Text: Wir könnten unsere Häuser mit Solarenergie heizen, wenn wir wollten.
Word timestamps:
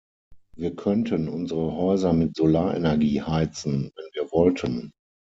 Wir 0.55 0.75
könnten 0.75 1.29
unsere 1.29 1.73
Häuser 1.75 2.11
mit 2.11 2.35
Solarenergie 2.35 3.21
heizen, 3.21 3.91
wenn 3.95 4.09
wir 4.15 4.31
wollten. 4.31 4.89